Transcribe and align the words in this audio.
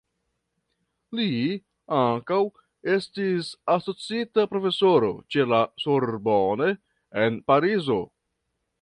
Li 1.19 1.27
ankaŭ 1.97 2.39
estis 2.95 3.53
asociita 3.75 4.49
profesoro 4.55 5.15
ĉe 5.37 5.49
la 5.55 5.63
Sorbonne 5.87 6.75
en 7.27 7.43
Parizo. 7.53 8.05